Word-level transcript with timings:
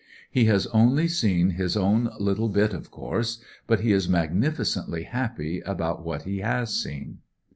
He 0.31 0.45
has 0.45 0.65
only 0.73 1.07
seen 1.07 1.51
his 1.51 1.77
own 1.77 2.09
little 2.19 2.49
bit, 2.49 2.73
of 2.73 2.89
course; 2.89 3.37
but 3.67 3.81
he 3.81 3.91
is 3.91 4.09
magnificently 4.09 5.03
happy 5.03 5.59
about 5.61 6.03
what 6.03 6.23
he 6.23 6.39
has 6.39 6.73
seen. 6.73 7.19